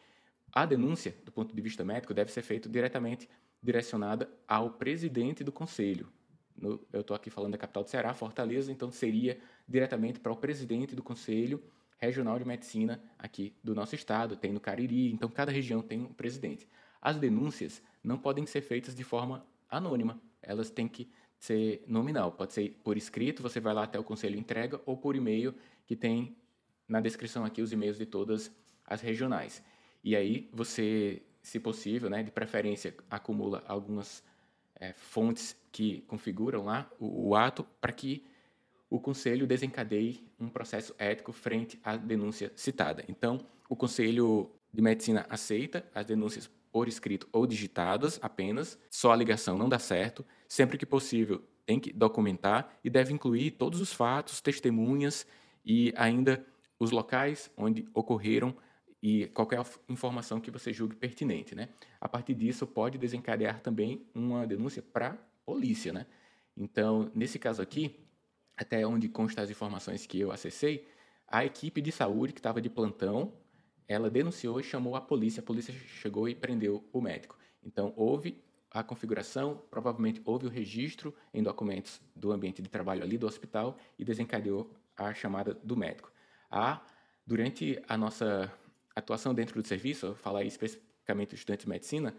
A 0.54 0.66
denúncia, 0.66 1.16
do 1.26 1.32
ponto 1.32 1.56
de 1.56 1.62
vista 1.62 1.84
médico, 1.84 2.14
deve 2.14 2.32
ser 2.32 2.44
feita 2.44 2.70
diretamente 2.70 3.28
direcionada 3.62 4.30
ao 4.48 4.70
presidente 4.70 5.44
do 5.44 5.52
conselho, 5.52 6.12
no, 6.56 6.80
eu 6.94 7.02
estou 7.02 7.16
aqui 7.16 7.30
falando 7.30 7.54
da 7.54 7.58
capital 7.58 7.84
do 7.84 7.90
Ceará, 7.90 8.14
Fortaleza, 8.14 8.72
então 8.72 8.92
seria 8.92 9.40
diretamente 9.68 10.20
para 10.20 10.32
o 10.32 10.36
presidente 10.36 10.96
do 10.96 11.04
Conselho 11.04 11.62
Regional 11.98 12.38
de 12.38 12.46
Medicina 12.46 13.02
aqui 13.18 13.56
do 13.64 13.74
nosso 13.74 13.96
estado, 13.96 14.36
tem 14.36 14.52
no 14.52 14.60
Cariri, 14.60 15.12
então 15.12 15.30
cada 15.30 15.52
região 15.52 15.82
tem 15.82 16.02
um 16.02 16.14
presidente. 16.14 16.68
As 17.02 17.18
denúncias 17.18 17.82
não 18.04 18.18
podem 18.18 18.46
ser 18.46 18.62
feitas 18.62 18.94
de 18.94 19.04
forma 19.04 19.46
anônima. 19.70 20.22
Elas 20.42 20.70
têm 20.70 20.88
que 20.88 21.10
ser 21.38 21.84
nominal. 21.88 22.32
Pode 22.32 22.54
ser 22.54 22.80
por 22.84 22.98
escrito, 22.98 23.42
você 23.42 23.60
vai 23.60 23.74
lá 23.74 23.84
até 23.84 24.00
o 24.00 24.04
conselho 24.04 24.38
entrega, 24.38 24.80
ou 24.86 24.96
por 24.96 25.16
e-mail, 25.16 25.54
que 25.86 25.96
tem 25.96 26.38
na 26.88 27.02
descrição 27.02 27.44
aqui 27.44 27.62
os 27.62 27.72
e-mails 27.72 27.98
de 27.98 28.06
todas 28.06 28.52
as 28.86 29.02
regionais. 29.02 29.64
E 30.04 30.16
aí 30.16 30.50
você, 30.52 31.22
se 31.42 31.60
possível, 31.60 32.10
né, 32.10 32.22
de 32.24 32.32
preferência, 32.32 32.94
acumula 33.10 33.64
algumas 33.68 34.24
é, 34.76 34.94
fontes 34.94 35.56
que 35.72 36.02
configuram 36.02 36.66
lá 36.66 36.90
o, 37.00 37.30
o 37.30 37.36
ato 37.36 37.66
para 37.80 37.92
que 37.92 38.26
o 38.90 39.00
conselho 39.00 39.48
desencadeie 39.48 40.24
um 40.40 40.50
processo 40.50 40.94
ético 41.00 41.32
frente 41.32 41.80
à 41.84 41.96
denúncia 41.96 42.52
citada. 42.56 43.04
Então, 43.08 43.40
o 43.68 43.76
conselho 43.76 44.52
de 44.72 44.82
medicina 44.82 45.26
aceita 45.30 45.84
as 45.96 46.06
denúncias 46.06 46.50
por 46.72 46.88
escrito 46.88 47.28
ou 47.32 47.48
digitadas 47.48 48.20
apenas, 48.22 48.80
só 48.90 49.12
a 49.12 49.16
ligação 49.16 49.58
não 49.58 49.70
dá 49.70 49.80
certo. 49.80 50.26
Sempre 50.48 50.78
que 50.78 50.86
possível, 50.86 51.44
tem 51.66 51.80
que 51.80 51.94
documentar 51.94 52.78
e 52.84 52.90
deve 52.90 53.14
incluir 53.14 53.52
todos 53.52 53.80
os 53.80 53.94
fatos, 53.94 54.42
testemunhas 54.42 55.26
e 55.66 55.94
ainda 55.96 56.46
os 56.80 56.92
locais 56.92 57.50
onde 57.56 57.88
ocorreram 57.94 58.56
e 59.04 59.28
qualquer 59.28 59.60
informação 59.90 60.40
que 60.40 60.50
você 60.50 60.72
julgue 60.72 60.96
pertinente, 60.96 61.54
né? 61.54 61.68
A 62.00 62.08
partir 62.08 62.34
disso 62.34 62.66
pode 62.66 62.98
desencadear 62.98 63.60
também 63.60 64.08
uma 64.16 64.48
denúncia 64.48 64.82
para 64.82 65.10
a 65.10 65.18
polícia, 65.46 65.92
né? 65.92 66.06
Então, 66.56 67.12
nesse 67.14 67.38
caso 67.38 67.62
aqui, 67.62 68.00
até 68.56 68.88
onde 68.88 69.10
constam 69.10 69.44
as 69.44 69.50
informações 69.50 70.06
que 70.06 70.22
eu 70.22 70.32
acessei, 70.32 70.88
a 71.28 71.44
equipe 71.44 71.82
de 71.82 71.92
saúde 71.92 72.32
que 72.32 72.40
estava 72.40 72.62
de 72.62 72.70
plantão, 72.70 73.34
ela 73.90 74.10
denunciou 74.10 74.58
e 74.62 74.64
chamou 74.64 74.96
a 74.96 75.02
polícia, 75.02 75.42
a 75.42 75.44
polícia 75.44 75.74
chegou 75.74 76.30
e 76.30 76.34
prendeu 76.34 76.82
o 76.94 77.02
médico. 77.02 77.38
Então, 77.62 77.92
houve 77.98 78.42
a 78.72 78.84
configuração, 78.84 79.62
provavelmente 79.70 80.22
houve 80.24 80.46
o 80.46 80.50
registro 80.50 81.14
em 81.34 81.44
documentos 81.44 82.00
do 82.16 82.32
ambiente 82.32 82.62
de 82.62 82.70
trabalho 82.70 83.04
ali 83.04 83.18
do 83.18 83.28
hospital 83.28 83.78
e 84.00 84.06
desencadeou 84.06 84.74
a 84.96 85.14
chamada 85.14 85.54
do 85.54 85.76
médico. 85.76 86.10
A, 86.50 86.82
durante 87.28 87.84
a 87.90 87.98
nossa 87.98 88.50
atuação 88.96 89.34
dentro 89.34 89.62
do 89.62 89.68
serviço, 89.68 90.16
falar 90.16 90.44
especificamente 90.44 91.30
do 91.30 91.36
estudante 91.36 91.64
de 91.64 91.70
medicina, 91.70 92.16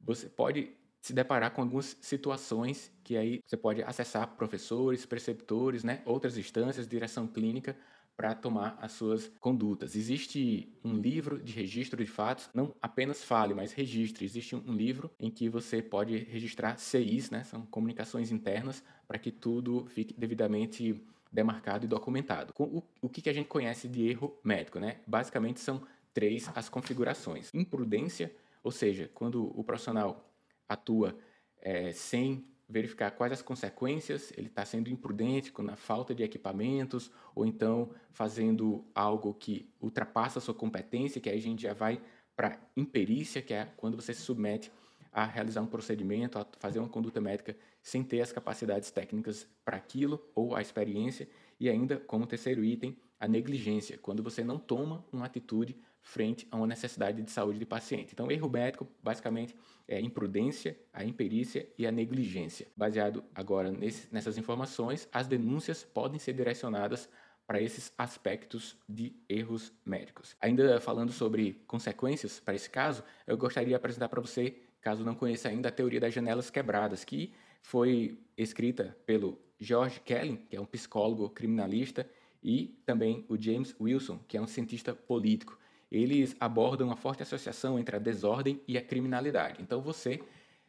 você 0.00 0.28
pode 0.28 0.70
se 1.00 1.12
deparar 1.12 1.50
com 1.50 1.60
algumas 1.60 1.96
situações 2.00 2.90
que 3.02 3.16
aí 3.16 3.40
você 3.44 3.56
pode 3.56 3.82
acessar 3.82 4.26
professores, 4.36 5.04
preceptores, 5.04 5.84
né, 5.84 6.00
outras 6.06 6.38
instâncias, 6.38 6.88
direção 6.88 7.26
clínica 7.26 7.76
para 8.16 8.34
tomar 8.34 8.78
as 8.80 8.92
suas 8.92 9.30
condutas. 9.40 9.96
Existe 9.96 10.72
um 10.84 10.94
livro 10.94 11.42
de 11.42 11.52
registro 11.52 12.02
de 12.02 12.10
fatos, 12.10 12.48
não 12.54 12.74
apenas 12.80 13.22
fale, 13.22 13.52
mas 13.52 13.72
registre. 13.72 14.24
Existe 14.24 14.54
um 14.54 14.72
livro 14.72 15.10
em 15.18 15.30
que 15.30 15.48
você 15.48 15.82
pode 15.82 16.16
registrar 16.16 16.78
CIs, 16.78 17.30
né, 17.30 17.44
são 17.44 17.66
comunicações 17.66 18.30
internas, 18.30 18.82
para 19.06 19.18
que 19.18 19.30
tudo 19.30 19.84
fique 19.86 20.14
devidamente 20.18 21.04
demarcado 21.30 21.84
e 21.84 21.88
documentado. 21.88 22.54
O, 22.56 22.82
o 23.02 23.08
que, 23.08 23.20
que 23.20 23.28
a 23.28 23.32
gente 23.32 23.48
conhece 23.48 23.88
de 23.88 24.08
erro 24.08 24.38
médico, 24.44 24.78
né? 24.78 25.00
Basicamente 25.06 25.58
são 25.58 25.82
três 26.14 26.48
as 26.54 26.68
configurações. 26.68 27.50
Imprudência, 27.52 28.34
ou 28.62 28.70
seja, 28.70 29.10
quando 29.12 29.52
o 29.58 29.62
profissional 29.62 30.32
atua 30.66 31.18
é, 31.60 31.92
sem 31.92 32.46
verificar 32.66 33.10
quais 33.10 33.32
as 33.32 33.42
consequências, 33.42 34.32
ele 34.36 34.46
está 34.46 34.64
sendo 34.64 34.88
imprudente 34.88 35.52
com 35.52 35.68
a 35.68 35.76
falta 35.76 36.14
de 36.14 36.22
equipamentos, 36.22 37.10
ou 37.34 37.44
então 37.44 37.90
fazendo 38.10 38.84
algo 38.94 39.34
que 39.34 39.68
ultrapassa 39.80 40.38
a 40.38 40.42
sua 40.42 40.54
competência, 40.54 41.20
que 41.20 41.28
aí 41.28 41.38
a 41.38 41.42
gente 41.42 41.62
já 41.62 41.74
vai 41.74 42.00
para 42.34 42.58
imperícia, 42.76 43.42
que 43.42 43.52
é 43.52 43.66
quando 43.76 43.96
você 43.96 44.14
se 44.14 44.22
submete 44.22 44.72
a 45.12 45.24
realizar 45.24 45.60
um 45.60 45.66
procedimento, 45.66 46.38
a 46.38 46.46
fazer 46.58 46.78
uma 46.78 46.88
conduta 46.88 47.20
médica 47.20 47.56
sem 47.82 48.02
ter 48.02 48.20
as 48.20 48.32
capacidades 48.32 48.90
técnicas 48.90 49.46
para 49.64 49.76
aquilo 49.76 50.20
ou 50.34 50.56
a 50.56 50.62
experiência, 50.62 51.28
e 51.60 51.68
ainda 51.68 51.98
como 51.98 52.26
terceiro 52.26 52.64
item, 52.64 52.96
a 53.20 53.28
negligência, 53.28 53.96
quando 53.98 54.22
você 54.22 54.42
não 54.42 54.58
toma 54.58 55.04
uma 55.12 55.26
atitude 55.26 55.78
frente 56.04 56.46
a 56.50 56.56
uma 56.56 56.66
necessidade 56.66 57.20
de 57.20 57.30
saúde 57.30 57.58
de 57.58 57.64
paciente. 57.64 58.12
Então, 58.12 58.30
erro 58.30 58.48
médico, 58.48 58.86
basicamente, 59.02 59.56
é 59.88 59.96
a 59.96 60.00
imprudência, 60.00 60.78
a 60.92 61.02
imperícia 61.02 61.66
e 61.78 61.86
a 61.86 61.90
negligência. 61.90 62.68
Baseado 62.76 63.24
agora 63.34 63.72
nesse, 63.72 64.06
nessas 64.12 64.36
informações, 64.36 65.08
as 65.10 65.26
denúncias 65.26 65.82
podem 65.82 66.18
ser 66.18 66.34
direcionadas 66.34 67.08
para 67.46 67.60
esses 67.60 67.92
aspectos 67.96 68.76
de 68.88 69.14
erros 69.28 69.72
médicos. 69.84 70.36
Ainda 70.40 70.78
falando 70.78 71.10
sobre 71.10 71.62
consequências 71.66 72.38
para 72.38 72.54
esse 72.54 72.68
caso, 72.68 73.02
eu 73.26 73.36
gostaria 73.36 73.70
de 73.70 73.74
apresentar 73.74 74.08
para 74.08 74.20
você, 74.20 74.56
caso 74.80 75.04
não 75.04 75.14
conheça 75.14 75.48
ainda, 75.48 75.68
a 75.70 75.72
teoria 75.72 76.00
das 76.00 76.12
janelas 76.12 76.50
quebradas, 76.50 77.02
que 77.02 77.32
foi 77.62 78.18
escrita 78.36 78.96
pelo 79.06 79.38
George 79.58 80.00
Kelly, 80.00 80.36
que 80.48 80.56
é 80.56 80.60
um 80.60 80.66
psicólogo 80.66 81.30
criminalista, 81.30 82.08
e 82.42 82.78
também 82.84 83.24
o 83.26 83.40
James 83.40 83.74
Wilson, 83.80 84.18
que 84.28 84.36
é 84.36 84.40
um 84.40 84.46
cientista 84.46 84.94
político 84.94 85.58
eles 85.94 86.34
abordam 86.40 86.88
uma 86.88 86.96
forte 86.96 87.22
associação 87.22 87.78
entre 87.78 87.94
a 87.94 88.00
desordem 88.00 88.60
e 88.66 88.76
a 88.76 88.82
criminalidade. 88.82 89.62
Então, 89.62 89.80
você, 89.80 90.20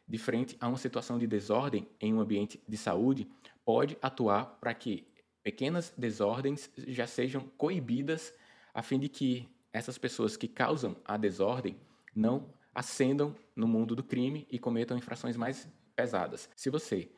de 0.06 0.18
frente 0.18 0.56
a 0.60 0.68
uma 0.68 0.78
situação 0.78 1.18
de 1.18 1.26
desordem 1.26 1.84
em 2.00 2.14
um 2.14 2.20
ambiente 2.20 2.62
de 2.68 2.76
saúde, 2.76 3.28
pode 3.64 3.98
atuar 4.00 4.44
para 4.60 4.72
que 4.72 5.04
pequenas 5.42 5.92
desordens 5.98 6.70
já 6.86 7.08
sejam 7.08 7.40
coibidas, 7.58 8.32
a 8.72 8.82
fim 8.82 9.00
de 9.00 9.08
que 9.08 9.48
essas 9.72 9.98
pessoas 9.98 10.36
que 10.36 10.46
causam 10.46 10.96
a 11.04 11.16
desordem 11.16 11.76
não 12.14 12.48
ascendam 12.72 13.34
no 13.56 13.66
mundo 13.66 13.96
do 13.96 14.04
crime 14.04 14.46
e 14.48 14.60
cometam 14.60 14.96
infrações 14.96 15.36
mais 15.36 15.68
pesadas. 15.96 16.48
Se 16.54 16.70
você, 16.70 17.10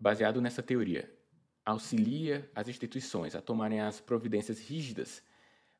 baseado 0.00 0.40
nessa 0.40 0.64
teoria, 0.64 1.08
auxilia 1.64 2.50
as 2.56 2.66
instituições 2.66 3.36
a 3.36 3.40
tomarem 3.40 3.80
as 3.80 4.00
providências 4.00 4.58
rígidas 4.58 5.22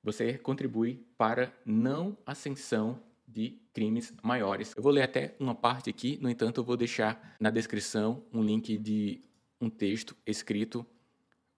você 0.02 0.36
contribui 0.38 1.06
para 1.16 1.52
não 1.64 2.16
ascensão 2.26 3.00
de 3.26 3.60
crimes 3.72 4.12
maiores. 4.22 4.74
Eu 4.76 4.82
vou 4.82 4.92
ler 4.92 5.02
até 5.02 5.34
uma 5.38 5.54
parte 5.54 5.88
aqui, 5.88 6.18
no 6.20 6.28
entanto, 6.28 6.60
eu 6.60 6.64
vou 6.64 6.76
deixar 6.76 7.36
na 7.40 7.50
descrição 7.50 8.22
um 8.32 8.42
link 8.42 8.76
de 8.76 9.20
um 9.60 9.70
texto 9.70 10.16
escrito 10.26 10.84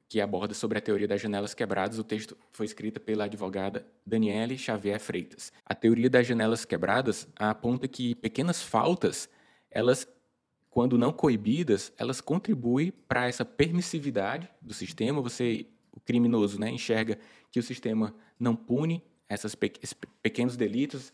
que 0.08 0.20
aborda 0.20 0.54
sobre 0.54 0.78
a 0.78 0.80
teoria 0.80 1.08
das 1.08 1.20
janelas 1.20 1.54
quebradas. 1.54 1.98
O 1.98 2.04
texto 2.04 2.36
foi 2.52 2.66
escrito 2.66 3.00
pela 3.00 3.24
advogada 3.24 3.86
Daniele 4.06 4.56
Xavier 4.56 5.00
Freitas. 5.00 5.52
A 5.64 5.74
teoria 5.74 6.08
das 6.08 6.26
janelas 6.26 6.64
quebradas 6.64 7.26
aponta 7.36 7.88
que 7.88 8.14
pequenas 8.14 8.62
faltas, 8.62 9.28
elas 9.70 10.06
quando 10.74 10.98
não 10.98 11.12
coibidas, 11.12 11.92
elas 11.96 12.20
contribuem 12.20 12.92
para 13.06 13.28
essa 13.28 13.44
permissividade 13.44 14.48
do 14.60 14.74
sistema. 14.74 15.22
Você, 15.22 15.66
o 15.94 16.00
criminoso, 16.00 16.58
né, 16.58 16.70
enxerga 16.70 17.18
que 17.50 17.58
o 17.58 17.62
sistema 17.62 18.14
não 18.38 18.54
pune 18.56 19.02
essas 19.28 19.54
pe 19.54 19.72
esses 19.82 19.94
pequenos 20.22 20.56
delitos, 20.56 21.12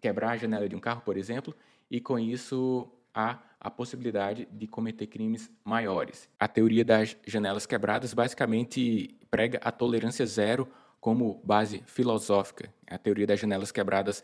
quebrar 0.00 0.32
a 0.32 0.36
janela 0.36 0.68
de 0.68 0.76
um 0.76 0.80
carro, 0.80 1.02
por 1.02 1.16
exemplo, 1.16 1.54
e 1.90 2.00
com 2.00 2.18
isso 2.18 2.88
há 3.14 3.38
a 3.60 3.70
possibilidade 3.70 4.46
de 4.52 4.66
cometer 4.66 5.06
crimes 5.06 5.50
maiores. 5.64 6.28
A 6.38 6.46
teoria 6.46 6.84
das 6.84 7.16
janelas 7.26 7.64
quebradas 7.64 8.12
basicamente 8.12 9.16
prega 9.30 9.58
a 9.62 9.72
tolerância 9.72 10.26
zero 10.26 10.68
como 11.00 11.40
base 11.44 11.82
filosófica. 11.86 12.72
A 12.86 12.98
teoria 12.98 13.26
das 13.26 13.40
janelas 13.40 13.72
quebradas 13.72 14.22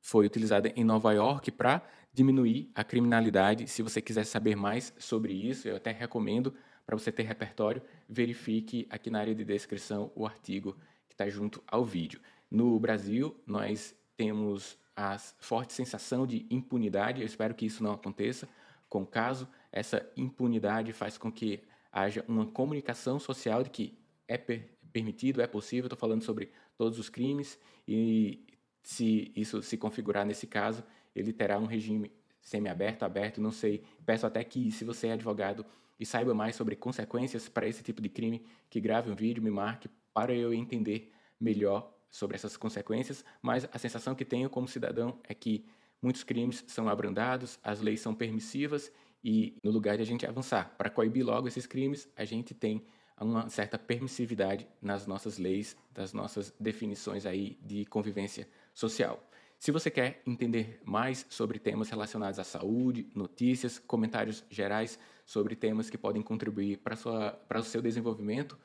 foi 0.00 0.26
utilizada 0.26 0.72
em 0.74 0.84
Nova 0.84 1.12
York 1.12 1.50
para 1.50 1.82
diminuir 2.12 2.70
a 2.74 2.82
criminalidade. 2.82 3.66
Se 3.66 3.82
você 3.82 4.00
quiser 4.00 4.24
saber 4.24 4.56
mais 4.56 4.94
sobre 4.98 5.32
isso, 5.32 5.68
eu 5.68 5.76
até 5.76 5.90
recomendo 5.92 6.54
para 6.88 6.96
você 6.96 7.12
ter 7.12 7.24
repertório, 7.24 7.82
verifique 8.08 8.86
aqui 8.88 9.10
na 9.10 9.20
área 9.20 9.34
de 9.34 9.44
descrição 9.44 10.10
o 10.14 10.24
artigo 10.24 10.74
que 11.06 11.12
está 11.12 11.28
junto 11.28 11.62
ao 11.66 11.84
vídeo. 11.84 12.18
No 12.50 12.80
Brasil, 12.80 13.38
nós 13.46 13.94
temos 14.16 14.78
a 14.96 15.18
forte 15.18 15.74
sensação 15.74 16.26
de 16.26 16.46
impunidade, 16.50 17.20
eu 17.20 17.26
espero 17.26 17.54
que 17.54 17.66
isso 17.66 17.84
não 17.84 17.92
aconteça 17.92 18.48
com 18.88 19.02
o 19.02 19.06
caso. 19.06 19.46
Essa 19.70 20.10
impunidade 20.16 20.94
faz 20.94 21.18
com 21.18 21.30
que 21.30 21.60
haja 21.92 22.24
uma 22.26 22.46
comunicação 22.46 23.18
social 23.18 23.62
de 23.62 23.68
que 23.68 23.98
é 24.26 24.38
per 24.38 24.66
permitido, 24.90 25.42
é 25.42 25.46
possível, 25.46 25.88
estou 25.88 25.98
falando 25.98 26.22
sobre 26.22 26.50
todos 26.78 26.98
os 26.98 27.10
crimes, 27.10 27.58
e 27.86 28.46
se 28.82 29.30
isso 29.36 29.62
se 29.62 29.76
configurar 29.76 30.24
nesse 30.24 30.46
caso, 30.46 30.82
ele 31.14 31.34
terá 31.34 31.58
um 31.58 31.66
regime 31.66 32.10
semi-aberto, 32.40 33.04
aberto, 33.04 33.42
não 33.42 33.52
sei. 33.52 33.84
Peço 34.06 34.26
até 34.26 34.42
que, 34.42 34.72
se 34.72 34.86
você 34.86 35.08
é 35.08 35.12
advogado, 35.12 35.66
e 35.98 36.06
saiba 36.06 36.34
mais 36.34 36.56
sobre 36.56 36.76
consequências 36.76 37.48
para 37.48 37.66
esse 37.66 37.82
tipo 37.82 38.00
de 38.00 38.08
crime, 38.08 38.44
que 38.70 38.80
grave 38.80 39.10
um 39.10 39.14
vídeo, 39.14 39.42
me 39.42 39.50
marque 39.50 39.88
para 40.12 40.34
eu 40.34 40.52
entender 40.52 41.12
melhor 41.40 41.92
sobre 42.10 42.36
essas 42.36 42.56
consequências, 42.56 43.24
mas 43.42 43.68
a 43.72 43.78
sensação 43.78 44.14
que 44.14 44.24
tenho 44.24 44.48
como 44.48 44.66
cidadão 44.66 45.18
é 45.24 45.34
que 45.34 45.66
muitos 46.00 46.24
crimes 46.24 46.64
são 46.66 46.88
abrandados, 46.88 47.58
as 47.62 47.80
leis 47.80 48.00
são 48.00 48.14
permissivas 48.14 48.90
e 49.22 49.58
no 49.62 49.70
lugar 49.70 49.96
de 49.96 50.02
a 50.02 50.06
gente 50.06 50.26
avançar 50.26 50.74
para 50.78 50.88
coibir 50.88 51.24
logo 51.24 51.48
esses 51.48 51.66
crimes, 51.66 52.08
a 52.16 52.24
gente 52.24 52.54
tem 52.54 52.86
uma 53.20 53.48
certa 53.48 53.78
permissividade 53.78 54.66
nas 54.80 55.06
nossas 55.06 55.38
leis, 55.38 55.76
das 55.92 56.12
nossas 56.12 56.54
definições 56.58 57.26
aí 57.26 57.58
de 57.62 57.84
convivência 57.86 58.48
social. 58.72 59.27
Se 59.58 59.72
você 59.72 59.90
quer 59.90 60.22
entender 60.24 60.80
mais 60.84 61.26
sobre 61.28 61.58
temas 61.58 61.90
relacionados 61.90 62.38
à 62.38 62.44
saúde, 62.44 63.08
notícias, 63.12 63.76
comentários 63.76 64.44
gerais 64.48 64.98
sobre 65.26 65.56
temas 65.56 65.90
que 65.90 65.98
podem 65.98 66.22
contribuir 66.22 66.78
para, 66.78 67.58
o 67.58 67.64
seu 67.64 67.82
desenvolvimento 67.82 68.56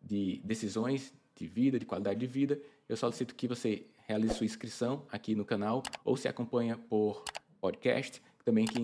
de 0.00 0.40
decisões 0.44 1.12
de 1.34 1.48
vida, 1.48 1.80
de 1.80 1.84
qualidade 1.84 2.20
de 2.20 2.28
vida, 2.28 2.60
eu 2.88 2.96
solicito 2.96 3.34
que 3.34 3.48
você 3.48 3.86
realize 4.06 4.34
sua 4.34 4.46
inscrição 4.46 5.04
aqui 5.10 5.34
no 5.34 5.44
canal 5.44 5.82
ou 6.04 6.16
se 6.16 6.28
acompanha 6.28 6.78
por 6.78 7.24
podcast, 7.60 8.22
também 8.44 8.66
que 8.66 8.80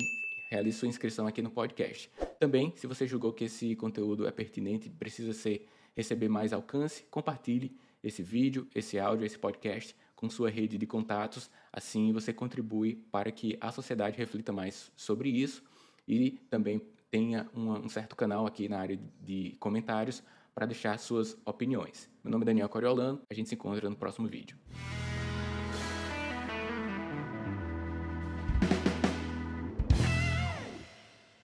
realize 0.51 0.79
sua 0.79 0.89
inscrição 0.89 1.29
aqui 1.29 1.41
no 1.41 1.51
podcast. 1.51 2.11
Também, 2.41 2.73
se 2.75 2.89
você 2.89 3.07
julgou 3.07 3.33
que 3.33 3.45
esse 3.45 3.77
conteúdo 3.77 4.27
é 4.27 4.33
pertinente 4.33 4.89
e 4.89 4.91
precisa 4.91 5.33
ser, 5.33 5.69
receber 5.95 6.29
mais 6.29 6.53
alcance, 6.53 7.05
compartilhe 7.05 7.79
esse 8.03 8.21
vídeo, 8.21 8.67
esse 8.75 8.99
áudio, 8.99 9.25
esse 9.25 9.39
podcast 9.39 9.95
com 10.23 10.31
sua 10.31 10.49
rede 10.49 10.79
de 10.79 10.87
contatos. 10.87 11.51
Assim 11.73 12.13
você 12.13 12.33
contribui 12.33 12.95
para 13.11 13.33
que 13.33 13.59
a 13.61 13.73
sociedade 13.73 14.17
reflita 14.17 14.53
mais 14.53 14.93
sobre 14.97 15.29
isso 15.29 15.65
e 16.07 16.39
também 16.49 16.81
tenha 17.11 17.51
uma, 17.53 17.81
um 17.81 17.89
certo 17.89 18.15
canal 18.15 18.47
aqui 18.47 18.69
na 18.69 18.79
área 18.79 18.97
de 19.21 19.57
comentários 19.59 20.23
para 20.55 20.65
deixar 20.65 20.97
suas 21.01 21.37
opiniões. 21.45 22.09
Meu 22.23 22.31
nome 22.31 22.45
é 22.45 22.47
Daniel 22.47 22.69
Coriolano, 22.69 23.21
a 23.29 23.35
gente 23.35 23.49
se 23.49 23.57
encontra 23.57 23.91
no 23.91 23.97
próximo 23.97 24.29
vídeo. 24.29 24.57